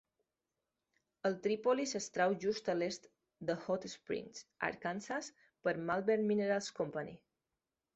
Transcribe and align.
El 1.29 1.37
tripoli 1.43 1.85
s'extrau 1.91 2.33
just 2.47 2.73
a 2.75 2.77
l'est 2.79 3.07
de 3.51 3.59
Hot 3.67 3.89
Springs, 3.97 4.43
Arkansas, 4.73 5.33
per 5.69 5.79
Malvern 5.93 6.31
Minerals 6.35 6.77
Company. 6.85 7.19